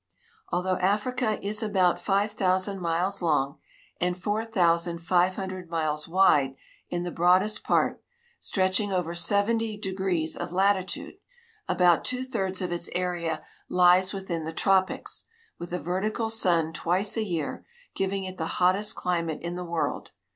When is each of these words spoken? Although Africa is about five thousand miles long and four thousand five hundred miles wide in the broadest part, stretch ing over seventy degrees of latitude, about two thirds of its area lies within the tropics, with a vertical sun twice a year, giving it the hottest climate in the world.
Although 0.51 0.77
Africa 0.77 1.39
is 1.45 1.61
about 1.61 1.99
five 2.01 2.31
thousand 2.31 2.79
miles 2.79 3.21
long 3.21 3.59
and 3.99 4.19
four 4.19 4.43
thousand 4.43 4.97
five 5.03 5.35
hundred 5.35 5.69
miles 5.69 6.07
wide 6.07 6.55
in 6.89 7.03
the 7.03 7.11
broadest 7.11 7.63
part, 7.63 8.01
stretch 8.39 8.79
ing 8.79 8.91
over 8.91 9.13
seventy 9.13 9.77
degrees 9.77 10.35
of 10.35 10.51
latitude, 10.51 11.17
about 11.67 12.03
two 12.03 12.23
thirds 12.23 12.63
of 12.63 12.71
its 12.71 12.89
area 12.95 13.43
lies 13.69 14.11
within 14.11 14.43
the 14.43 14.53
tropics, 14.53 15.25
with 15.59 15.71
a 15.71 15.77
vertical 15.77 16.31
sun 16.31 16.73
twice 16.73 17.15
a 17.15 17.23
year, 17.23 17.63
giving 17.95 18.23
it 18.23 18.39
the 18.39 18.47
hottest 18.57 18.95
climate 18.95 19.43
in 19.43 19.55
the 19.55 19.63
world. 19.63 20.09